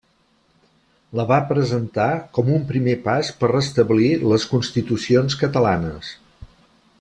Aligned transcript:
La 1.19 1.25
va 1.31 1.37
presentar 1.51 2.07
com 2.37 2.49
un 2.55 2.65
primer 2.71 2.95
pas 3.03 3.29
per 3.43 3.51
restablir 3.53 4.09
les 4.33 4.47
constitucions 4.55 5.37
catalanes. 5.45 6.11